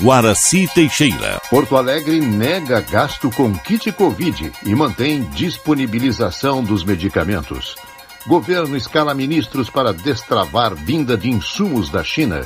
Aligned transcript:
Guaraci 0.00 0.68
Teixeira. 0.74 1.40
Porto 1.48 1.76
Alegre 1.76 2.20
nega 2.20 2.80
gasto 2.80 3.30
com 3.30 3.54
kit 3.54 3.92
Covid 3.92 4.52
e 4.64 4.74
mantém 4.74 5.22
disponibilização 5.30 6.62
dos 6.62 6.82
medicamentos. 6.82 7.76
Governo 8.26 8.76
escala 8.76 9.14
ministros 9.14 9.70
para 9.70 9.92
destravar 9.92 10.74
vinda 10.74 11.16
de 11.16 11.30
insumos 11.30 11.90
da 11.90 12.02
China. 12.02 12.44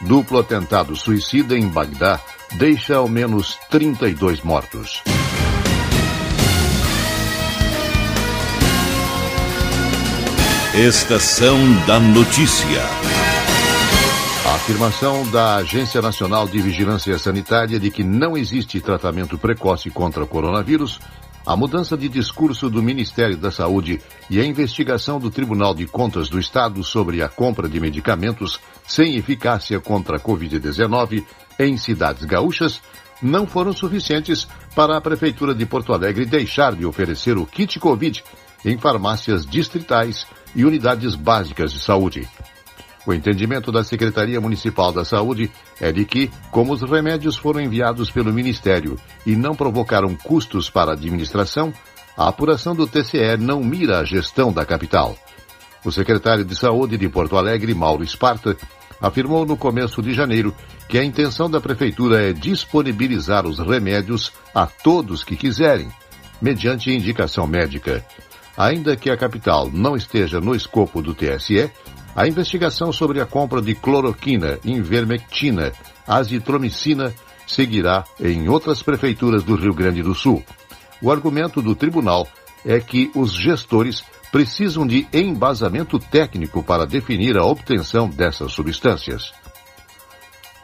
Duplo 0.00 0.38
atentado 0.38 0.94
suicida 0.94 1.56
em 1.56 1.66
Bagdá 1.66 2.20
deixa 2.52 2.96
ao 2.96 3.08
menos 3.08 3.58
32 3.70 4.42
mortos. 4.42 5.02
Estação 10.74 11.56
da 11.86 11.98
Notícia. 11.98 13.07
A 14.48 14.54
afirmação 14.54 15.30
da 15.30 15.56
Agência 15.56 16.00
Nacional 16.00 16.48
de 16.48 16.58
Vigilância 16.58 17.18
Sanitária 17.18 17.78
de 17.78 17.90
que 17.90 18.02
não 18.02 18.34
existe 18.34 18.80
tratamento 18.80 19.36
precoce 19.36 19.90
contra 19.90 20.24
o 20.24 20.26
coronavírus, 20.26 20.98
a 21.44 21.54
mudança 21.54 21.98
de 21.98 22.08
discurso 22.08 22.70
do 22.70 22.82
Ministério 22.82 23.36
da 23.36 23.50
Saúde 23.50 24.00
e 24.30 24.40
a 24.40 24.44
investigação 24.46 25.20
do 25.20 25.30
Tribunal 25.30 25.74
de 25.74 25.86
Contas 25.86 26.30
do 26.30 26.40
Estado 26.40 26.82
sobre 26.82 27.22
a 27.22 27.28
compra 27.28 27.68
de 27.68 27.78
medicamentos 27.78 28.58
sem 28.86 29.16
eficácia 29.16 29.78
contra 29.80 30.16
a 30.16 30.20
Covid-19 30.20 31.26
em 31.58 31.76
cidades 31.76 32.24
gaúchas 32.24 32.80
não 33.20 33.46
foram 33.46 33.74
suficientes 33.74 34.48
para 34.74 34.96
a 34.96 35.00
Prefeitura 35.00 35.54
de 35.54 35.66
Porto 35.66 35.92
Alegre 35.92 36.24
deixar 36.24 36.74
de 36.74 36.86
oferecer 36.86 37.36
o 37.36 37.44
kit 37.44 37.78
Covid 37.78 38.24
em 38.64 38.78
farmácias 38.78 39.44
distritais 39.44 40.26
e 40.56 40.64
unidades 40.64 41.14
básicas 41.14 41.70
de 41.70 41.80
saúde. 41.80 42.26
O 43.08 43.14
entendimento 43.14 43.72
da 43.72 43.82
Secretaria 43.82 44.38
Municipal 44.38 44.92
da 44.92 45.02
Saúde 45.02 45.50
é 45.80 45.90
de 45.90 46.04
que, 46.04 46.30
como 46.50 46.74
os 46.74 46.82
remédios 46.82 47.38
foram 47.38 47.58
enviados 47.58 48.10
pelo 48.10 48.30
Ministério 48.30 48.98
e 49.24 49.34
não 49.34 49.54
provocaram 49.54 50.14
custos 50.14 50.68
para 50.68 50.90
a 50.90 50.92
administração, 50.92 51.72
a 52.14 52.28
apuração 52.28 52.76
do 52.76 52.86
TCE 52.86 53.38
não 53.38 53.64
mira 53.64 53.98
a 53.98 54.04
gestão 54.04 54.52
da 54.52 54.62
capital. 54.62 55.16
O 55.82 55.90
secretário 55.90 56.44
de 56.44 56.54
Saúde 56.54 56.98
de 56.98 57.08
Porto 57.08 57.38
Alegre, 57.38 57.72
Mauro 57.72 58.04
Esparta, 58.04 58.54
afirmou 59.00 59.46
no 59.46 59.56
começo 59.56 60.02
de 60.02 60.12
janeiro 60.12 60.54
que 60.86 60.98
a 60.98 61.04
intenção 61.04 61.48
da 61.48 61.62
Prefeitura 61.62 62.28
é 62.28 62.34
disponibilizar 62.34 63.46
os 63.46 63.58
remédios 63.58 64.34
a 64.54 64.66
todos 64.66 65.24
que 65.24 65.34
quiserem, 65.34 65.88
mediante 66.42 66.90
indicação 66.90 67.46
médica. 67.46 68.04
Ainda 68.54 68.96
que 68.96 69.08
a 69.08 69.16
capital 69.16 69.70
não 69.72 69.96
esteja 69.96 70.42
no 70.42 70.54
escopo 70.54 71.00
do 71.00 71.14
TSE, 71.14 71.70
a 72.18 72.26
investigação 72.26 72.92
sobre 72.92 73.20
a 73.20 73.26
compra 73.26 73.62
de 73.62 73.76
cloroquina, 73.76 74.58
invermectina, 74.64 75.72
azitromicina 76.04 77.14
seguirá 77.46 78.02
em 78.18 78.48
outras 78.48 78.82
prefeituras 78.82 79.44
do 79.44 79.54
Rio 79.54 79.72
Grande 79.72 80.02
do 80.02 80.16
Sul. 80.16 80.42
O 81.00 81.12
argumento 81.12 81.62
do 81.62 81.76
tribunal 81.76 82.26
é 82.66 82.80
que 82.80 83.08
os 83.14 83.32
gestores 83.32 84.02
precisam 84.32 84.84
de 84.84 85.06
embasamento 85.12 85.96
técnico 85.96 86.60
para 86.60 86.84
definir 86.84 87.38
a 87.38 87.44
obtenção 87.44 88.08
dessas 88.08 88.50
substâncias. 88.50 89.32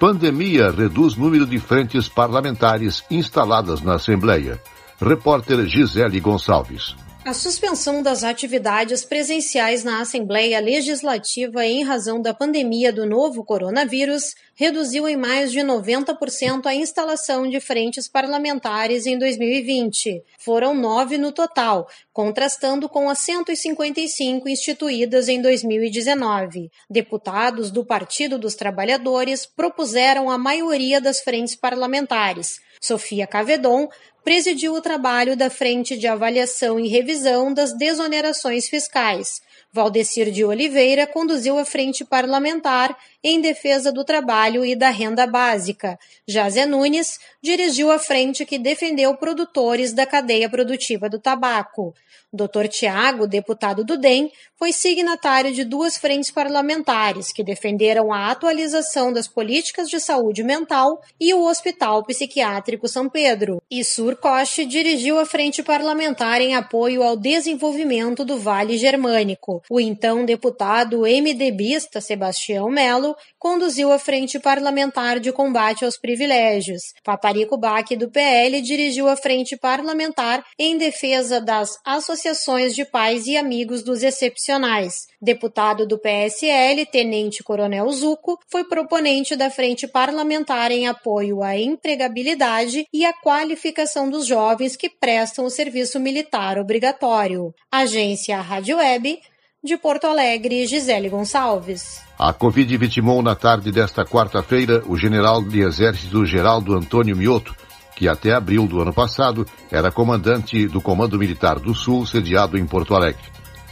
Pandemia 0.01 0.73
reduz 0.73 1.15
número 1.15 1.47
de 1.47 1.61
frentes 1.61 2.09
parlamentares 2.09 3.05
instaladas 3.09 3.81
na 3.81 3.95
Assembleia. 3.95 4.61
Repórter 5.01 5.65
Gisele 5.69 6.19
Gonçalves. 6.19 6.97
A 7.25 7.33
suspensão 7.33 8.03
das 8.03 8.23
atividades 8.23 9.03
presenciais 9.03 9.83
na 9.83 10.03
Assembleia 10.03 10.61
Legislativa 10.61 11.65
em 11.65 11.83
razão 11.83 12.21
da 12.21 12.35
pandemia 12.35 12.93
do 12.93 13.07
novo 13.07 13.43
coronavírus 13.43 14.35
reduziu 14.55 15.09
em 15.09 15.17
mais 15.17 15.51
de 15.51 15.61
90% 15.61 16.67
a 16.67 16.75
instalação 16.75 17.49
de 17.49 17.61
frentes 17.61 18.07
parlamentares 18.07 19.07
em 19.07 19.19
2020. 19.19 20.23
Foram 20.39 20.75
nove 20.75 21.17
no 21.17 21.33
total, 21.33 21.89
contrastando 22.13 22.91
com 22.91 23.09
as 23.09 23.21
155 23.21 24.47
instituídas 24.47 25.27
em 25.27 25.41
2019. 25.41 26.71
Deputados 26.91 27.71
do 27.71 27.87
Partido 27.87 28.39
dos 28.39 28.55
Trabalhadores 28.55 29.47
propuseram 29.47 30.31
a 30.31 30.37
maioria 30.37 31.01
das 31.01 31.21
frentes 31.21 31.57
parlamentares. 31.57 32.63
Sofia 32.85 33.27
Cavedon 33.27 33.89
presidiu 34.25 34.73
o 34.73 34.81
trabalho 34.81 35.37
da 35.37 35.51
Frente 35.51 35.99
de 35.99 36.07
Avaliação 36.07 36.81
e 36.81 36.89
Revisão 36.89 37.53
das 37.53 37.77
Desonerações 37.77 38.67
Fiscais. 38.69 39.43
Valdecir 39.75 40.31
de 40.31 40.45
Oliveira 40.45 41.05
conduziu 41.05 41.59
a 41.59 41.65
frente 41.65 42.05
parlamentar 42.05 42.97
em 43.25 43.41
defesa 43.41 43.91
do 43.91 44.05
trabalho 44.05 44.65
e 44.65 44.77
da 44.77 44.89
renda 44.89 45.27
básica. 45.27 45.99
Jazé 46.29 46.65
Nunes 46.65 47.19
dirigiu 47.43 47.91
a 47.91 47.99
frente 47.99 48.47
que 48.47 48.57
defendeu 48.57 49.17
produtores 49.17 49.93
da 49.93 50.07
cadeia 50.07 50.49
produtiva 50.49 51.11
do 51.11 51.19
tabaco. 51.19 51.93
Dr. 52.35 52.67
Tiago, 52.69 53.29
deputado 53.29 53.85
do 53.85 53.97
DEM, 53.97 54.31
foi 54.57 54.73
signatário 54.73 55.53
de 55.53 55.63
duas 55.63 55.97
frentes 55.97 56.33
parlamentares 56.33 57.33
que 57.33 57.45
defenderam 57.45 58.13
a 58.13 58.29
atualização 58.29 59.13
das 59.13 59.29
políticas 59.29 59.89
de 59.89 60.01
saúde 60.01 60.43
mental 60.43 61.01
e 61.21 61.33
o 61.33 61.45
Hospital 61.45 62.03
Psiquiátrico 62.05 62.89
São 62.89 63.09
Pedro. 63.09 63.63
E 63.71 63.85
Surcoche 63.85 64.65
dirigiu 64.65 65.21
a 65.21 65.25
frente 65.25 65.63
parlamentar 65.63 66.41
em 66.41 66.57
apoio 66.57 67.05
ao 67.05 67.17
desenvolvimento 67.17 68.25
do 68.25 68.37
Vale 68.37 68.77
Germânico. 68.77 69.63
O 69.71 69.81
então 69.81 70.25
deputado 70.25 71.03
MDBista 71.03 72.01
Sebastião 72.01 72.69
Melo 72.69 73.17
conduziu 73.39 73.93
a 73.93 73.99
frente 73.99 74.39
parlamentar 74.39 75.19
de 75.19 75.33
combate 75.33 75.85
aos 75.85 75.97
privilégios. 75.97 76.83
Paparico 77.03 77.57
Baque, 77.57 77.97
do 77.97 78.11
PL, 78.11 78.61
dirigiu 78.61 79.09
a 79.09 79.17
frente 79.17 79.57
parlamentar 79.57 80.45
em 80.59 80.77
defesa 80.77 81.41
das 81.41 81.79
associações 81.85 82.75
de 82.75 82.85
pais 82.85 83.27
e 83.27 83.37
amigos 83.37 83.83
dos 83.83 84.03
excepcionais. 84.03 85.07
Deputado 85.21 85.87
do 85.87 85.99
PSL, 85.99 86.85
Tenente 86.87 87.43
Coronel 87.43 87.91
Zuco, 87.91 88.39
foi 88.51 88.65
proponente 88.65 89.35
da 89.35 89.51
frente 89.51 89.89
parlamentar 89.89 90.71
em 90.71 90.87
apoio 90.87 91.43
à 91.43 91.57
empregabilidade 91.57 92.87
e 92.93 93.05
à 93.05 93.13
qualificação 93.13 94.11
dos 94.11 94.27
jovens 94.27 94.77
que 94.77 94.91
prestam 94.91 95.47
o 95.47 95.51
serviço 95.51 95.99
militar 95.99 96.59
obrigatório. 96.59 97.55
Agência 97.73 98.41
Rádio 98.41 98.77
Web 98.77 99.19
de 99.65 99.79
Porto 99.79 100.07
Alegre, 100.07 100.67
Gisele 100.67 101.09
Gonçalves. 101.09 102.03
A 102.19 102.35
Covid 102.35 102.77
vitimou 102.77 103.23
na 103.23 103.35
tarde 103.35 103.73
desta 103.73 104.05
quarta-feira 104.05 104.83
o 104.87 104.95
general 104.95 105.43
de 105.43 105.61
Exército 105.61 106.27
Geraldo 106.27 106.75
Antônio 106.77 107.17
Mioto, 107.17 107.57
que 107.97 108.07
até 108.07 108.33
abril 108.33 108.67
do 108.67 108.83
ano 108.83 108.93
passado 108.93 109.47
era 109.71 109.91
comandante 109.91 110.67
do 110.67 110.83
Comando 110.83 111.19
Militar 111.19 111.59
do 111.59 111.75
Sul, 111.75 112.05
sediado 112.05 112.59
em 112.59 112.67
Porto 112.67 112.95
Alegre. 112.95 113.25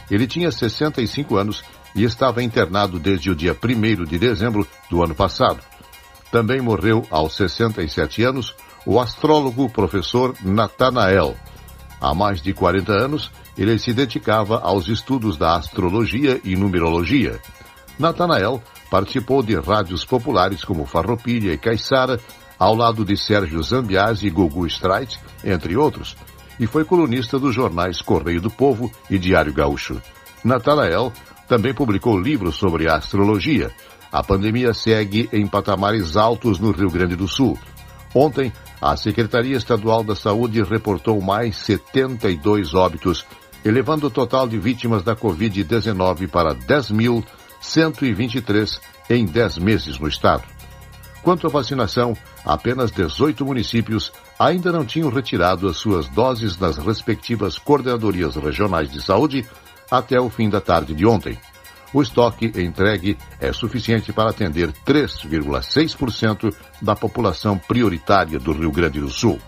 Ele 0.09 0.25
tinha 0.25 0.51
65 0.51 1.37
anos 1.37 1.63
e 1.95 2.03
estava 2.03 2.41
internado 2.41 2.97
desde 2.97 3.29
o 3.29 3.35
dia 3.35 3.55
1 3.55 4.03
de 4.05 4.17
dezembro 4.17 4.67
do 4.89 5.03
ano 5.03 5.13
passado. 5.13 5.59
Também 6.31 6.59
morreu 6.59 7.05
aos 7.11 7.35
67 7.35 8.23
anos 8.23 8.55
o 8.83 8.99
astrólogo 8.99 9.69
professor 9.69 10.33
Natanael. 10.41 11.35
Há 12.01 12.15
mais 12.15 12.41
de 12.41 12.51
40 12.51 12.91
anos, 12.91 13.31
ele 13.57 13.77
se 13.77 13.93
dedicava 13.93 14.59
aos 14.59 14.87
estudos 14.87 15.37
da 15.37 15.55
astrologia 15.55 16.39
e 16.43 16.55
numerologia. 16.55 17.39
Natanael 17.97 18.61
participou 18.89 19.43
de 19.43 19.55
rádios 19.59 20.05
populares 20.05 20.63
como 20.63 20.85
Farroupilha 20.85 21.53
e 21.53 21.57
Caiçara, 21.57 22.19
ao 22.57 22.75
lado 22.75 23.03
de 23.03 23.17
Sérgio 23.17 23.61
Zambiasi 23.61 24.27
e 24.27 24.29
Gugu 24.29 24.65
Streit, 24.67 25.19
entre 25.43 25.75
outros, 25.75 26.15
e 26.59 26.67
foi 26.67 26.85
colunista 26.85 27.39
dos 27.39 27.53
jornais 27.53 28.01
Correio 28.01 28.41
do 28.41 28.49
Povo 28.49 28.91
e 29.09 29.17
Diário 29.17 29.53
Gaúcho. 29.53 30.01
Natanael 30.43 31.11
também 31.47 31.73
publicou 31.73 32.19
livros 32.19 32.55
sobre 32.55 32.89
astrologia. 32.89 33.71
A 34.11 34.23
pandemia 34.23 34.73
segue 34.73 35.29
em 35.33 35.47
patamares 35.47 36.15
altos 36.15 36.59
no 36.59 36.71
Rio 36.71 36.89
Grande 36.89 37.15
do 37.15 37.27
Sul. 37.27 37.57
Ontem, 38.13 38.53
a 38.79 38.95
Secretaria 38.95 39.57
Estadual 39.57 40.03
da 40.03 40.15
Saúde 40.15 40.61
reportou 40.61 41.19
mais 41.19 41.57
72 41.57 42.73
óbitos 42.75 43.25
elevando 43.63 44.07
o 44.07 44.11
total 44.11 44.47
de 44.47 44.57
vítimas 44.57 45.03
da 45.03 45.15
Covid-19 45.15 46.27
para 46.27 46.55
10.123 46.55 48.79
em 49.09 49.25
10 49.25 49.57
meses 49.59 49.99
no 49.99 50.07
estado. 50.07 50.43
Quanto 51.21 51.45
à 51.47 51.49
vacinação, 51.49 52.17
apenas 52.43 52.91
18 52.91 53.45
municípios 53.45 54.11
ainda 54.37 54.69
não 54.71 54.85
tinham 54.85 55.09
retirado 55.09 55.69
as 55.69 55.77
suas 55.77 56.07
doses 56.09 56.57
das 56.57 56.77
respectivas 56.77 57.57
coordenadorias 57.57 58.35
regionais 58.35 58.91
de 58.91 59.01
saúde 59.01 59.45
até 59.89 60.19
o 60.19 60.29
fim 60.29 60.49
da 60.49 60.59
tarde 60.59 60.93
de 60.93 61.05
ontem. 61.05 61.37
O 61.93 62.01
estoque 62.01 62.51
entregue 62.55 63.17
é 63.39 63.53
suficiente 63.53 64.11
para 64.11 64.31
atender 64.31 64.73
3,6% 64.85 66.53
da 66.81 66.93
população 66.95 67.57
prioritária 67.57 68.37
do 68.39 68.51
Rio 68.51 68.71
Grande 68.71 68.99
do 68.99 69.09
Sul. 69.09 69.39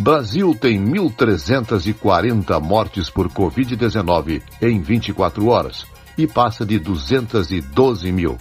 Brasil 0.00 0.56
tem 0.58 0.82
1.340 0.82 2.58
mortes 2.58 3.10
por 3.10 3.28
Covid-19 3.28 4.42
em 4.62 4.80
24 4.80 5.46
horas 5.48 5.86
e 6.16 6.26
passa 6.26 6.64
de 6.64 6.78
212 6.78 8.10
mil. 8.10 8.38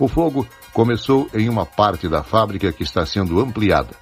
O 0.00 0.08
fogo 0.08 0.48
começou 0.76 1.26
em 1.32 1.48
uma 1.48 1.64
parte 1.64 2.06
da 2.06 2.22
fábrica 2.22 2.70
que 2.70 2.82
está 2.82 3.06
sendo 3.06 3.40
ampliada. 3.40 3.96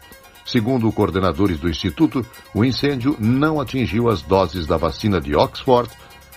Segundo 0.45 0.91
coordenadores 0.91 1.61
do 1.61 1.71
Instituto, 1.71 2.27
o 2.53 2.65
incêndio 2.65 3.17
não 3.21 3.61
atingiu 3.61 4.09
as 4.09 4.23
doses 4.23 4.67
da 4.67 4.77
vacina 4.77 5.21
de 5.21 5.37
Oxford, 5.37 5.89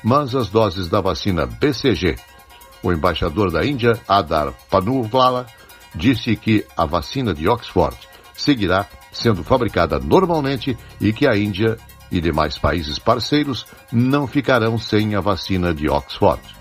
mas 0.03 0.35
as 0.35 0.47
doses 0.47 0.87
da 0.87 1.01
vacina 1.01 1.47
BCG. 1.47 2.17
O 2.83 2.93
embaixador 2.93 3.51
da 3.51 3.65
Índia, 3.65 3.99
Adar 4.07 4.53
Panuvala, 4.69 5.47
disse 5.95 6.35
que 6.35 6.63
a 6.77 6.85
vacina 6.85 7.33
de 7.33 7.49
Oxford 7.49 7.97
seguirá 8.35 8.85
sendo 9.11 9.43
fabricada 9.43 9.97
normalmente 9.97 10.77
e 11.01 11.11
que 11.11 11.25
a 11.25 11.35
Índia 11.35 11.79
e 12.11 12.21
demais 12.21 12.59
países 12.59 12.99
parceiros 12.99 13.65
não 13.91 14.27
ficarão 14.27 14.77
sem 14.77 15.15
a 15.15 15.19
vacina 15.19 15.73
de 15.73 15.89
Oxford. 15.89 16.56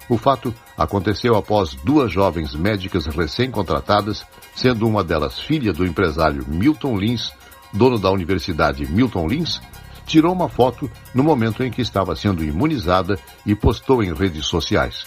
O 0.08 0.16
fato 0.16 0.54
aconteceu 0.78 1.34
após 1.34 1.74
duas 1.74 2.12
jovens 2.12 2.54
médicas 2.54 3.06
recém-contratadas, 3.06 4.24
sendo 4.54 4.86
uma 4.86 5.02
delas 5.02 5.40
filha 5.40 5.72
do 5.72 5.84
empresário 5.84 6.44
Milton 6.46 6.96
Lins, 6.96 7.32
dono 7.72 7.98
da 7.98 8.10
Universidade 8.12 8.86
Milton 8.86 9.26
Lins, 9.26 9.60
tirou 10.06 10.32
uma 10.32 10.48
foto 10.48 10.88
no 11.12 11.24
momento 11.24 11.64
em 11.64 11.70
que 11.70 11.82
estava 11.82 12.14
sendo 12.14 12.44
imunizada 12.44 13.18
e 13.44 13.56
postou 13.56 14.04
em 14.04 14.14
redes 14.14 14.46
sociais. 14.46 15.04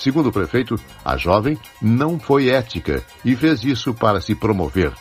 Segundo 0.00 0.30
o 0.30 0.32
prefeito, 0.32 0.76
a 1.04 1.18
jovem 1.18 1.58
não 1.80 2.18
foi 2.18 2.48
ética 2.48 3.04
e 3.22 3.36
fez 3.36 3.62
isso 3.62 3.92
para 3.92 4.18
se 4.18 4.34
promover. 4.34 4.94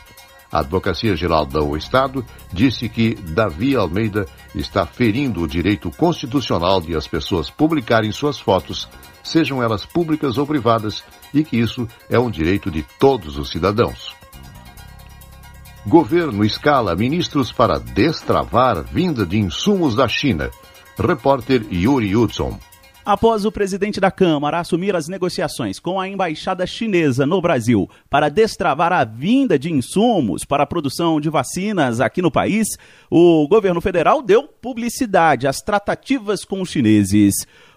A 0.51 0.59
Advocacia 0.59 1.15
Geral 1.15 1.45
do 1.45 1.77
Estado 1.77 2.25
disse 2.51 2.89
que 2.89 3.15
Davi 3.15 3.77
Almeida 3.77 4.25
está 4.53 4.85
ferindo 4.85 5.41
o 5.41 5.47
direito 5.47 5.89
constitucional 5.91 6.81
de 6.81 6.97
as 6.97 7.07
pessoas 7.07 7.49
publicarem 7.49 8.11
suas 8.11 8.41
fotos, 8.41 8.89
sejam 9.23 9.63
elas 9.63 9.85
públicas 9.85 10.37
ou 10.37 10.45
privadas, 10.45 11.01
e 11.33 11.45
que 11.45 11.55
isso 11.55 11.87
é 12.09 12.19
um 12.19 12.29
direito 12.29 12.69
de 12.69 12.83
todos 12.99 13.37
os 13.37 13.49
cidadãos. 13.49 14.13
Governo 15.87 16.43
escala 16.43 16.93
ministros 16.93 17.53
para 17.53 17.79
destravar 17.79 18.83
vinda 18.83 19.25
de 19.25 19.39
insumos 19.39 19.95
da 19.95 20.09
China. 20.09 20.49
Repórter 20.97 21.65
Yuri 21.71 22.17
Hudson. 22.17 22.59
Após 23.09 23.43
o 23.43 23.51
presidente 23.51 23.99
da 23.99 24.11
Câmara 24.11 24.59
assumir 24.59 24.95
as 24.95 25.07
negociações 25.07 25.79
com 25.79 25.99
a 25.99 26.07
embaixada 26.07 26.67
chinesa 26.67 27.25
no 27.25 27.41
Brasil 27.41 27.89
para 28.07 28.29
destravar 28.29 28.93
a 28.93 29.03
vinda 29.03 29.57
de 29.57 29.73
insumos 29.73 30.45
para 30.45 30.61
a 30.61 30.67
produção 30.67 31.19
de 31.19 31.27
vacinas 31.27 31.99
aqui 32.01 32.21
no 32.21 32.29
país, 32.29 32.67
o 33.09 33.47
governo 33.47 33.81
federal 33.81 34.21
deu 34.21 34.43
publicidade 34.43 35.47
às 35.47 35.57
tratativas 35.57 36.45
com 36.45 36.61
os 36.61 36.69
chineses. 36.69 37.33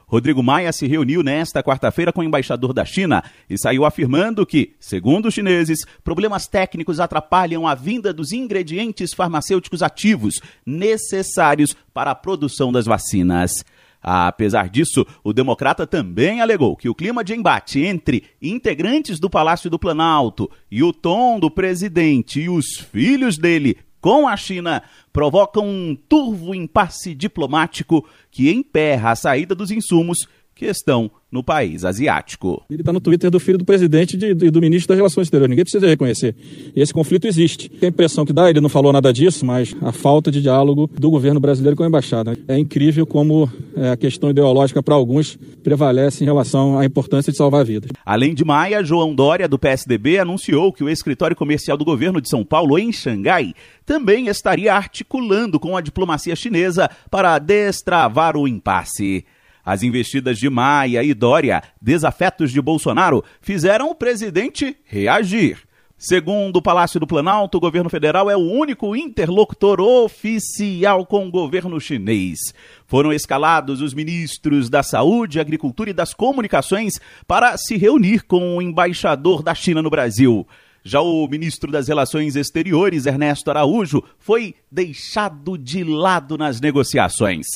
Rodrigo 0.06 0.42
Maia 0.42 0.70
se 0.70 0.86
reuniu 0.86 1.22
nesta 1.22 1.62
quarta-feira 1.62 2.12
com 2.12 2.20
o 2.20 2.24
embaixador 2.24 2.74
da 2.74 2.84
China 2.84 3.24
e 3.48 3.56
saiu 3.56 3.86
afirmando 3.86 4.44
que, 4.44 4.74
segundo 4.78 5.28
os 5.28 5.32
chineses, 5.32 5.86
problemas 6.04 6.46
técnicos 6.46 7.00
atrapalham 7.00 7.66
a 7.66 7.74
vinda 7.74 8.12
dos 8.12 8.32
ingredientes 8.32 9.14
farmacêuticos 9.14 9.82
ativos 9.82 10.42
necessários 10.66 11.74
para 11.94 12.10
a 12.10 12.14
produção 12.14 12.70
das 12.70 12.84
vacinas. 12.84 13.64
Apesar 14.02 14.68
disso, 14.68 15.06
o 15.22 15.32
democrata 15.32 15.86
também 15.86 16.40
alegou 16.40 16.76
que 16.76 16.88
o 16.88 16.94
clima 16.94 17.22
de 17.22 17.34
embate 17.34 17.80
entre 17.80 18.24
integrantes 18.40 19.20
do 19.20 19.30
Palácio 19.30 19.70
do 19.70 19.78
Planalto 19.78 20.50
e 20.70 20.82
o 20.82 20.92
tom 20.92 21.38
do 21.38 21.50
presidente 21.50 22.40
e 22.40 22.48
os 22.48 22.78
filhos 22.78 23.38
dele 23.38 23.78
com 24.00 24.26
a 24.26 24.36
China 24.36 24.82
provocam 25.12 25.64
um 25.64 25.96
turvo 26.08 26.52
impasse 26.52 27.14
diplomático 27.14 28.04
que 28.32 28.50
emperra 28.50 29.12
a 29.12 29.16
saída 29.16 29.54
dos 29.54 29.70
insumos 29.70 30.26
que 30.62 30.68
estão 30.68 31.10
no 31.30 31.42
país 31.42 31.84
asiático. 31.84 32.62
Ele 32.70 32.82
está 32.82 32.92
no 32.92 33.00
Twitter 33.00 33.30
do 33.30 33.40
filho 33.40 33.58
do 33.58 33.64
presidente 33.64 34.16
e 34.22 34.50
do 34.50 34.60
ministro 34.60 34.88
das 34.88 34.98
Relações 34.98 35.26
Exteriores. 35.26 35.50
Ninguém 35.50 35.64
precisa 35.64 35.88
reconhecer. 35.88 36.36
Esse 36.76 36.92
conflito 36.92 37.26
existe. 37.26 37.72
A 37.82 37.86
impressão 37.86 38.24
que 38.24 38.32
dá, 38.32 38.48
ele 38.48 38.60
não 38.60 38.68
falou 38.68 38.92
nada 38.92 39.12
disso, 39.12 39.44
mas 39.44 39.74
a 39.80 39.90
falta 39.90 40.30
de 40.30 40.40
diálogo 40.42 40.88
do 40.92 41.10
governo 41.10 41.40
brasileiro 41.40 41.76
com 41.76 41.82
a 41.82 41.86
embaixada. 41.86 42.36
É 42.46 42.56
incrível 42.58 43.06
como 43.06 43.50
é, 43.74 43.90
a 43.90 43.96
questão 43.96 44.30
ideológica 44.30 44.82
para 44.82 44.94
alguns 44.94 45.36
prevalece 45.64 46.22
em 46.22 46.26
relação 46.26 46.78
à 46.78 46.84
importância 46.84 47.32
de 47.32 47.38
salvar 47.38 47.64
vidas. 47.64 47.90
Além 48.04 48.34
de 48.34 48.44
Maia, 48.44 48.84
João 48.84 49.14
Dória, 49.14 49.48
do 49.48 49.58
PSDB, 49.58 50.18
anunciou 50.18 50.72
que 50.72 50.84
o 50.84 50.88
escritório 50.88 51.34
comercial 51.34 51.76
do 51.76 51.84
governo 51.84 52.20
de 52.20 52.28
São 52.28 52.44
Paulo, 52.44 52.78
em 52.78 52.92
Xangai, 52.92 53.54
também 53.86 54.28
estaria 54.28 54.74
articulando 54.74 55.58
com 55.58 55.76
a 55.76 55.80
diplomacia 55.80 56.36
chinesa 56.36 56.90
para 57.10 57.38
destravar 57.38 58.36
o 58.36 58.46
impasse. 58.46 59.24
As 59.64 59.82
investidas 59.82 60.38
de 60.38 60.50
Maia 60.50 61.02
e 61.02 61.14
Dória, 61.14 61.62
desafetos 61.80 62.50
de 62.50 62.60
Bolsonaro, 62.60 63.24
fizeram 63.40 63.90
o 63.90 63.94
presidente 63.94 64.76
reagir. 64.84 65.58
Segundo 66.04 66.56
o 66.56 66.62
Palácio 66.62 66.98
do 66.98 67.06
Planalto, 67.06 67.58
o 67.58 67.60
governo 67.60 67.88
federal 67.88 68.28
é 68.28 68.36
o 68.36 68.40
único 68.40 68.96
interlocutor 68.96 69.80
oficial 69.80 71.06
com 71.06 71.28
o 71.28 71.30
governo 71.30 71.80
chinês. 71.80 72.40
Foram 72.88 73.12
escalados 73.12 73.80
os 73.80 73.94
ministros 73.94 74.68
da 74.68 74.82
Saúde, 74.82 75.38
Agricultura 75.38 75.90
e 75.90 75.92
das 75.92 76.12
Comunicações 76.12 76.94
para 77.24 77.56
se 77.56 77.76
reunir 77.76 78.24
com 78.24 78.56
o 78.56 78.60
embaixador 78.60 79.44
da 79.44 79.54
China 79.54 79.80
no 79.80 79.90
Brasil. 79.90 80.44
Já 80.82 81.00
o 81.00 81.28
ministro 81.28 81.70
das 81.70 81.86
Relações 81.86 82.34
Exteriores, 82.34 83.06
Ernesto 83.06 83.48
Araújo, 83.50 84.02
foi 84.18 84.56
deixado 84.68 85.56
de 85.56 85.84
lado 85.84 86.36
nas 86.36 86.60
negociações. 86.60 87.46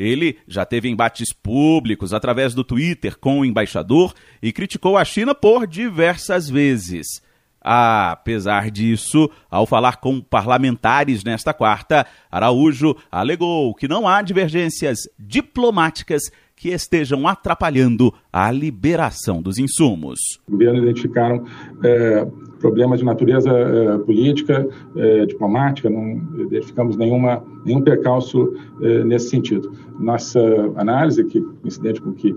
Ele 0.00 0.38
já 0.48 0.64
teve 0.64 0.88
embates 0.88 1.30
públicos 1.30 2.14
através 2.14 2.54
do 2.54 2.64
Twitter 2.64 3.18
com 3.18 3.40
o 3.40 3.44
embaixador 3.44 4.14
e 4.42 4.50
criticou 4.50 4.96
a 4.96 5.04
China 5.04 5.34
por 5.34 5.66
diversas 5.66 6.48
vezes. 6.48 7.22
Apesar 7.60 8.70
disso, 8.70 9.30
ao 9.50 9.66
falar 9.66 9.96
com 9.96 10.18
parlamentares 10.18 11.22
nesta 11.22 11.52
quarta, 11.52 12.06
Araújo 12.30 12.96
alegou 13.12 13.74
que 13.74 13.86
não 13.86 14.08
há 14.08 14.22
divergências 14.22 15.00
diplomáticas 15.18 16.22
que 16.56 16.70
estejam 16.70 17.28
atrapalhando 17.28 18.14
a 18.32 18.50
liberação 18.50 19.42
dos 19.42 19.58
insumos. 19.58 20.18
O 20.48 20.62
identificaram 20.62 21.44
é, 21.84 22.26
problemas 22.60 23.00
de 23.00 23.04
natureza 23.04 23.50
é, 23.50 23.98
política, 23.98 24.68
é, 24.94 25.26
diplomática, 25.26 25.90
não 25.90 26.22
identificamos 26.38 26.96
nenhuma, 26.96 27.42
nenhum 27.64 27.80
percalço 27.80 28.54
é, 28.80 29.02
nesse 29.02 29.30
sentido. 29.30 29.72
Nossa 29.98 30.40
análise, 30.76 31.24
que 31.24 31.40
coincidente 31.40 32.00
com 32.00 32.12
que 32.12 32.36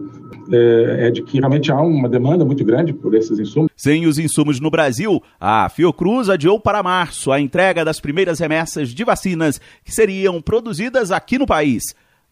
é, 0.51 1.07
é 1.07 1.11
de 1.11 1.21
que 1.21 1.37
realmente 1.37 1.71
há 1.71 1.79
uma 1.79 2.09
demanda 2.09 2.43
muito 2.43 2.63
grande 2.65 2.93
por 2.93 3.13
esses 3.13 3.37
insumos. 3.37 3.69
Sem 3.75 4.07
os 4.07 4.17
insumos 4.17 4.59
no 4.59 4.71
Brasil, 4.71 5.21
a 5.39 5.69
Fiocruz 5.69 6.29
adiou 6.29 6.59
para 6.59 6.81
março 6.81 7.31
a 7.31 7.39
entrega 7.39 7.85
das 7.85 7.99
primeiras 7.99 8.39
remessas 8.39 8.89
de 8.89 9.03
vacinas 9.03 9.59
que 9.83 9.91
seriam 9.91 10.41
produzidas 10.41 11.11
aqui 11.11 11.37
no 11.37 11.45
país. 11.45 11.83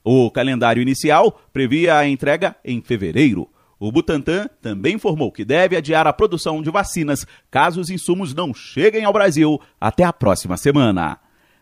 O 0.03 0.31
calendário 0.31 0.81
inicial 0.81 1.39
previa 1.53 1.97
a 1.97 2.07
entrega 2.07 2.55
em 2.65 2.81
fevereiro. 2.81 3.47
O 3.81 3.91
Butantan 3.91 4.47
também 4.61 4.93
informou 4.93 5.31
que 5.31 5.43
deve 5.43 5.75
adiar 5.75 6.05
a 6.05 6.13
produção 6.13 6.61
de 6.61 6.69
vacinas 6.69 7.25
caso 7.49 7.81
os 7.81 7.89
insumos 7.89 8.31
não 8.31 8.53
cheguem 8.53 9.05
ao 9.05 9.11
Brasil 9.11 9.59
até 9.79 10.03
a 10.03 10.13
próxima 10.13 10.55
semana. 10.55 11.17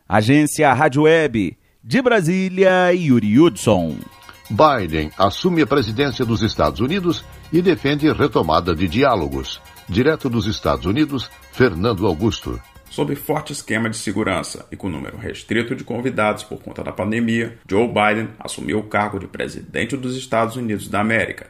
Agência 0.05 0.73
Rádio 0.73 1.03
Web, 1.03 1.57
de 1.81 2.01
Brasília, 2.01 2.91
Yuri 2.93 3.39
Hudson. 3.39 3.95
Biden 4.49 5.09
assume 5.17 5.61
a 5.61 5.67
presidência 5.67 6.25
dos 6.25 6.41
Estados 6.41 6.81
Unidos 6.81 7.23
e 7.53 7.61
defende 7.61 8.11
retomada 8.11 8.75
de 8.75 8.89
diálogos. 8.89 9.61
Direto 9.88 10.29
dos 10.29 10.45
Estados 10.45 10.85
Unidos, 10.85 11.31
Fernando 11.53 12.05
Augusto 12.05 12.59
sob 12.89 13.15
forte 13.15 13.53
esquema 13.53 13.89
de 13.89 13.98
segurança 13.98 14.65
e 14.72 14.75
com 14.75 14.89
número 14.89 15.17
restrito 15.17 15.75
de 15.75 15.84
convidados 15.84 16.43
por 16.43 16.62
conta 16.62 16.84
da 16.84 16.91
pandemia, 16.91 17.58
Joe 17.69 17.88
Biden 17.88 18.29
assumiu 18.39 18.79
o 18.79 18.84
cargo 18.84 19.19
de 19.19 19.27
presidente 19.27 19.96
dos 19.96 20.17
Estados 20.17 20.55
Unidos 20.55 20.88
da 20.88 21.00
América. 21.00 21.48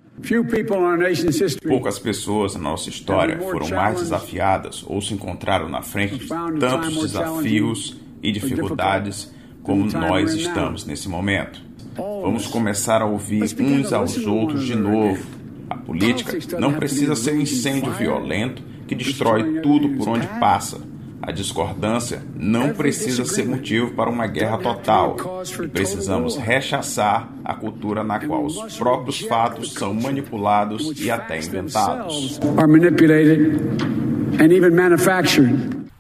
Poucas 1.66 1.98
pessoas 1.98 2.56
na 2.56 2.62
nossa 2.62 2.90
história 2.90 3.40
foram 3.40 3.70
mais 3.70 4.00
desafiadas 4.00 4.84
ou 4.86 5.02
se 5.02 5.14
encontraram 5.14 5.70
na 5.70 5.82
frente 5.82 6.18
de 6.18 6.28
tantos 6.28 7.02
desafios 7.02 7.98
e 8.22 8.32
dificuldades 8.32 9.34
como 9.64 9.86
nós 9.86 10.34
estamos 10.34 10.86
nesse 10.86 11.08
momento. 11.08 11.62
Vamos 11.96 12.48
começar 12.48 13.02
a 13.02 13.06
ouvir 13.06 13.44
uns 13.60 13.94
aos 13.94 14.18
outros 14.26 14.66
de 14.66 14.76
novo. 14.76 15.24
A 15.70 15.78
política 15.78 16.38
não 16.60 16.74
precisa 16.74 17.16
ser 17.16 17.34
um 17.34 17.42
incêndio 17.42 17.92
violento 17.94 18.62
que 18.88 18.96
destrói 18.96 19.62
tudo 19.62 19.90
por 19.90 20.10
onde 20.10 20.28
passa 20.40 20.82
a 21.30 21.32
discordância 21.32 22.24
não 22.36 22.74
precisa 22.74 23.24
ser 23.24 23.46
motivo 23.46 23.92
para 23.92 24.10
uma 24.10 24.26
guerra 24.26 24.58
total 24.58 25.16
e 25.64 25.68
precisamos 25.68 26.36
rechaçar 26.36 27.30
a 27.46 27.54
cultura 27.54 28.04
na 28.04 28.20
qual 28.20 28.46
os 28.46 28.76
próprios 28.78 29.22
fatos 29.22 29.74
são 29.74 29.94
manipulados 29.94 31.00
e 31.00 31.12
até 31.12 31.38
inventados. 31.38 32.40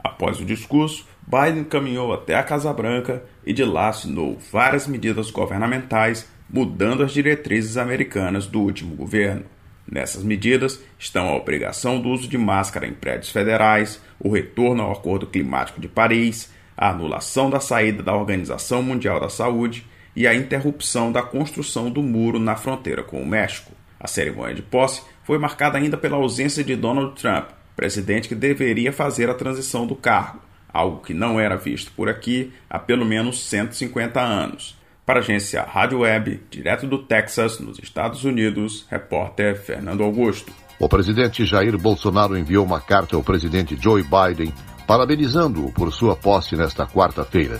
Após 0.03 0.39
o 0.39 0.45
discurso, 0.45 1.05
Biden 1.27 1.63
caminhou 1.63 2.11
até 2.11 2.33
a 2.33 2.43
Casa 2.43 2.73
Branca 2.73 3.23
e 3.45 3.53
de 3.53 3.63
lá 3.63 3.89
assinou 3.89 4.35
várias 4.51 4.87
medidas 4.87 5.29
governamentais 5.29 6.27
mudando 6.49 7.03
as 7.03 7.11
diretrizes 7.11 7.77
americanas 7.77 8.47
do 8.47 8.61
último 8.61 8.95
governo. 8.95 9.43
Nessas 9.91 10.23
medidas 10.23 10.79
estão 10.99 11.29
a 11.29 11.35
obrigação 11.35 11.99
do 11.99 12.09
uso 12.09 12.27
de 12.27 12.37
máscara 12.37 12.85
em 12.85 12.93
prédios 12.93 13.31
federais, 13.31 13.99
o 14.19 14.29
retorno 14.29 14.83
ao 14.83 14.91
Acordo 14.91 15.25
Climático 15.25 15.81
de 15.81 15.87
Paris, 15.87 16.51
a 16.77 16.89
anulação 16.89 17.49
da 17.49 17.59
saída 17.59 18.03
da 18.03 18.15
Organização 18.15 18.83
Mundial 18.83 19.19
da 19.19 19.29
Saúde 19.29 19.85
e 20.15 20.27
a 20.27 20.35
interrupção 20.35 21.11
da 21.11 21.23
construção 21.23 21.89
do 21.89 22.03
muro 22.03 22.39
na 22.39 22.55
fronteira 22.55 23.01
com 23.01 23.21
o 23.21 23.27
México. 23.27 23.71
A 23.99 24.07
cerimônia 24.07 24.55
de 24.55 24.61
posse 24.61 25.01
foi 25.23 25.39
marcada 25.39 25.77
ainda 25.77 25.97
pela 25.97 26.17
ausência 26.17 26.63
de 26.63 26.75
Donald 26.75 27.19
Trump, 27.19 27.49
presidente 27.75 28.29
que 28.29 28.35
deveria 28.35 28.93
fazer 28.93 29.29
a 29.29 29.33
transição 29.33 29.87
do 29.87 29.95
cargo, 29.95 30.39
algo 30.71 31.01
que 31.01 31.13
não 31.13 31.39
era 31.39 31.57
visto 31.57 31.91
por 31.93 32.07
aqui 32.07 32.53
há 32.69 32.77
pelo 32.77 33.05
menos 33.05 33.41
150 33.41 34.21
anos. 34.21 34.78
Para 35.09 35.21
a 35.21 35.23
agência 35.23 35.63
Rádio 35.63 36.01
Web, 36.01 36.39
direto 36.51 36.85
do 36.85 36.99
Texas, 36.99 37.59
nos 37.59 37.79
Estados 37.79 38.25
Unidos, 38.25 38.85
repórter 38.91 39.59
Fernando 39.59 40.03
Augusto. 40.03 40.53
O 40.79 40.87
presidente 40.87 41.47
Jair 41.47 41.75
Bolsonaro 41.79 42.37
enviou 42.37 42.63
uma 42.63 42.79
carta 42.79 43.15
ao 43.15 43.23
presidente 43.23 43.75
Joe 43.75 44.03
Biden 44.03 44.53
parabenizando-o 44.85 45.71
por 45.71 45.91
sua 45.91 46.15
posse 46.15 46.55
nesta 46.55 46.85
quarta-feira. 46.85 47.59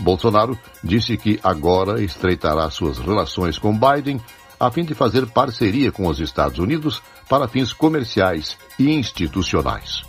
Bolsonaro 0.00 0.58
disse 0.82 1.18
que 1.18 1.38
agora 1.44 2.02
estreitará 2.02 2.70
suas 2.70 2.98
relações 2.98 3.58
com 3.58 3.78
Biden 3.78 4.18
a 4.58 4.70
fim 4.70 4.82
de 4.82 4.94
fazer 4.94 5.26
parceria 5.26 5.92
com 5.92 6.06
os 6.06 6.18
Estados 6.18 6.58
Unidos 6.58 7.02
para 7.28 7.46
fins 7.46 7.74
comerciais 7.74 8.56
e 8.78 8.90
institucionais. 8.90 10.02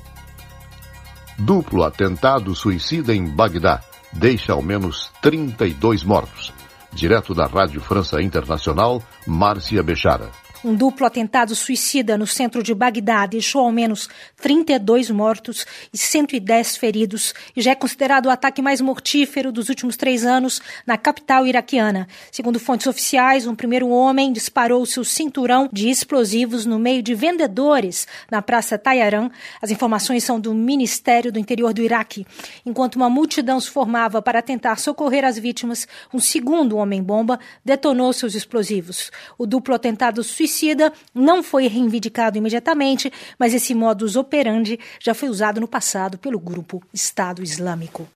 Duplo 1.37 1.83
atentado 1.83 2.55
suicida 2.55 3.13
em 3.13 3.25
Bagdá 3.25 3.81
deixa 4.13 4.53
ao 4.53 4.61
menos 4.61 5.11
32 5.21 6.05
mortos. 6.05 6.55
Direto 6.97 7.31
da 7.31 7.45
Rádio 7.45 7.79
França 7.79 8.19
Internacional, 8.19 9.03
Márcia 9.27 9.83
Bechara. 9.83 10.31
Um 10.63 10.73
duplo 10.73 11.05
atentado 11.05 11.55
suicida 11.55 12.17
no 12.17 12.25
centro 12.25 12.63
de 12.63 12.73
Bagdá 12.73 13.27
deixou 13.27 13.61
ao 13.61 13.71
menos 13.71 14.09
32 14.41 15.11
mortos 15.11 15.67
e 15.93 15.97
110 15.97 16.77
feridos 16.77 17.33
e 17.55 17.61
já 17.61 17.71
é 17.71 17.75
considerado 17.75 18.25
o 18.25 18.29
ataque 18.31 18.59
mais 18.59 18.81
mortífero 18.81 19.51
dos 19.51 19.69
últimos 19.69 19.95
três 19.95 20.25
anos 20.25 20.59
na 20.85 20.97
capital 20.97 21.45
iraquiana. 21.45 22.07
Segundo 22.31 22.59
fontes 22.59 22.87
oficiais, 22.87 23.45
um 23.45 23.53
primeiro 23.53 23.89
homem 23.89 24.33
disparou 24.33 24.83
seu 24.87 25.03
cinturão 25.03 25.69
de 25.71 25.89
explosivos 25.89 26.65
no 26.65 26.79
meio 26.79 27.03
de 27.03 27.13
vendedores 27.13 28.07
na 28.29 28.41
Praça 28.41 28.79
Tayaran. 28.79 29.29
As 29.61 29.69
informações 29.69 30.23
são 30.23 30.39
do 30.39 30.55
Ministério 30.55 31.31
do 31.31 31.37
Interior 31.37 31.71
do 31.71 31.83
Iraque. 31.83 32.25
Enquanto 32.65 32.95
uma 32.95 33.11
multidão 33.11 33.59
se 33.59 33.69
formava 33.69 34.23
para 34.23 34.41
tentar 34.41 34.77
socorrer 34.77 35.23
as 35.23 35.37
vítimas, 35.37 35.87
um 36.11 36.19
segundo 36.19 36.77
homem-bomba 36.77 37.39
detonou 37.63 38.11
seus 38.11 38.33
explosivos. 38.33 39.11
O 39.37 39.45
duplo 39.45 39.75
atentado 39.75 40.23
suicida 40.23 40.46
suicida 40.47 40.91
não 41.13 41.43
foi 41.43 41.67
reivindicado 41.67 42.37
imediatamente, 42.37 43.11
mas 43.37 43.53
esse 43.53 43.75
modus 43.75 44.15
operandi 44.15 44.79
já 44.99 45.13
foi 45.13 45.29
usado 45.29 45.59
no 45.59 45.67
passado 45.67 46.17
pelo 46.17 46.39
grupo 46.39 46.81
Estado 46.93 47.43
Islâmico. 47.43 48.07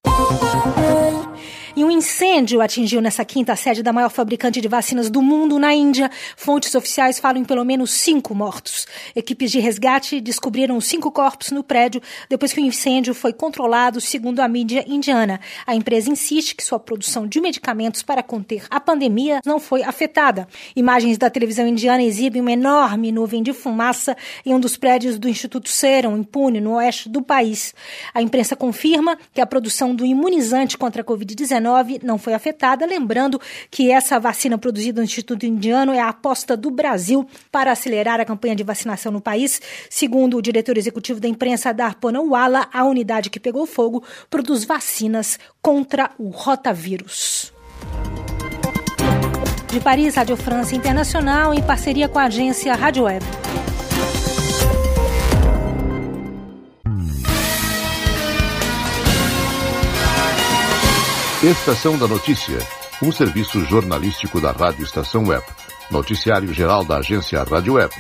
E 1.82 1.84
um 1.84 1.90
incêndio 1.90 2.62
atingiu 2.62 3.02
nessa 3.02 3.26
quinta 3.26 3.54
a 3.54 3.56
sede 3.56 3.82
da 3.82 3.92
maior 3.92 4.10
fabricante 4.10 4.60
de 4.62 4.68
vacinas 4.68 5.10
do 5.10 5.20
mundo 5.20 5.58
na 5.58 5.74
Índia. 5.74 6.12
Fontes 6.36 6.76
oficiais 6.76 7.18
falam 7.18 7.42
em 7.42 7.46
pelo 7.46 7.64
menos 7.64 7.92
cinco 7.92 8.36
mortos. 8.36 8.86
Equipes 9.16 9.50
de 9.50 9.60
resgate 9.60 10.20
descobriram 10.22 10.80
cinco 10.82 11.10
corpos 11.12 11.50
no 11.50 11.64
prédio 11.64 12.00
depois 12.30 12.54
que 12.54 12.60
o 12.60 12.64
incêndio 12.64 13.16
foi 13.16 13.34
controlado, 13.34 14.02
segundo 14.02 14.42
a 14.42 14.48
mídia 14.48 14.86
indiana. 14.88 15.40
A 15.66 15.74
empresa 15.74 16.12
insiste 16.12 16.56
que 16.56 16.64
sua 16.64 16.80
produção 16.80 17.26
de 17.26 17.40
medicamentos 17.42 18.04
para 18.04 18.22
conter 18.22 18.66
a 18.70 18.80
pandemia 18.80 19.40
não 19.46 19.60
foi 19.60 19.82
afetada. 19.82 20.48
Imagens 20.76 21.18
da 21.18 21.30
televisão 21.30 21.66
indiana 21.66 22.04
exibem 22.04 22.42
uma 22.42 22.52
enorme 22.52 23.12
nuvem 23.12 23.42
de 23.42 23.54
fumaça 23.54 24.16
em 24.46 24.54
um 24.54 24.60
dos 24.60 24.76
prédios 24.78 25.18
do 25.18 25.28
Instituto 25.28 25.70
Serum, 25.70 26.18
em 26.18 26.24
Pune, 26.24 26.62
no 26.62 26.76
oeste 26.76 27.10
do 27.10 27.22
país. 27.24 27.74
A 28.14 28.22
imprensa 28.22 28.56
confirma 28.56 29.18
que 29.34 29.42
a 29.42 29.48
produção 29.48 29.96
do 30.02 30.06
imunizante 30.06 30.80
contra 30.80 31.04
a 31.04 31.06
Covid-19 31.06 32.02
não 32.02 32.18
foi 32.18 32.34
afetada, 32.34 32.88
lembrando 32.88 33.40
que 33.70 33.92
essa 33.92 34.20
vacina 34.20 34.58
produzida 34.58 35.00
no 35.00 35.06
Instituto 35.06 35.46
Indiano 35.46 35.94
é 35.94 36.00
a 36.00 36.10
aposta 36.10 36.58
do 36.58 36.72
Brasil 36.72 37.28
para 37.52 37.72
acelerar 37.72 38.20
a 38.20 38.26
campanha 38.26 38.56
de 38.56 38.64
vacinação 38.64 39.12
no 39.12 39.22
país. 39.22 39.62
Segundo 39.92 40.38
o 40.38 40.42
diretor 40.42 40.76
executivo 40.76 41.20
da 41.20 41.28
imprensa, 41.28 41.72
Darpana 41.72 42.20
Wala, 42.20 42.68
a 42.74 42.84
unidade 42.84 43.30
que 43.30 43.40
pegou 43.40 43.68
fogo 43.68 44.04
produz 44.28 44.64
vacinas 44.64 45.38
contra 45.62 46.10
o 46.18 46.30
rotavírus. 46.30 47.54
De 49.68 49.80
Paris, 49.80 50.16
Rádio 50.16 50.36
França 50.36 50.76
Internacional, 50.76 51.54
em 51.54 51.62
parceria 51.62 52.10
com 52.10 52.18
a 52.18 52.24
agência 52.24 52.74
Rádio 52.74 53.04
Web. 53.04 53.24
Estação 61.44 61.98
da 61.98 62.08
Notícia, 62.08 62.60
um 63.02 63.12
serviço 63.12 63.66
jornalístico 63.66 64.40
da 64.40 64.52
Rádio 64.52 64.84
Estação 64.84 65.26
Web. 65.26 65.44
Noticiário 65.90 66.54
geral 66.54 66.86
da 66.86 66.98
agência 66.98 67.44
Rádio 67.44 67.74
Web. 67.74 67.92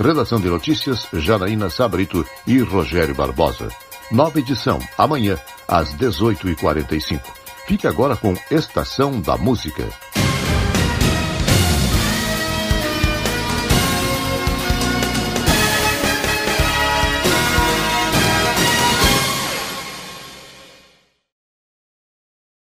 Redação 0.00 0.40
de 0.40 0.48
notícias, 0.48 1.06
Janaína 1.12 1.70
Sabrito 1.70 2.26
e 2.44 2.58
Rogério 2.58 3.14
Barbosa. 3.14 3.68
Nova 4.10 4.40
edição, 4.40 4.80
amanhã, 4.98 5.38
às 5.68 5.94
18h45. 5.94 7.20
Fique 7.68 7.86
agora 7.86 8.16
com 8.16 8.34
Estação 8.50 9.20
da 9.20 9.36
Música. 9.36 9.88